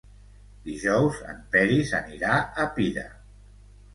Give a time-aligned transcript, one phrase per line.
[0.67, 3.07] Dijous en Peris anirà a Pira.